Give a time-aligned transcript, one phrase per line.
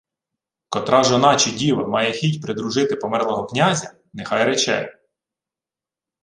[0.69, 4.99] —Котра жона чи діва має хіть придружити померлого князя, нехай рече.